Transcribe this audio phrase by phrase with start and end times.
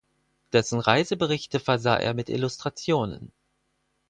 [0.51, 3.31] Dessen Reiseberichte versah er mit Illustrationen.